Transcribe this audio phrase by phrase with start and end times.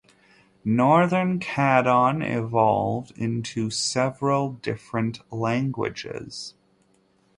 [0.65, 6.55] Northern Caddoan evolved into several different languages.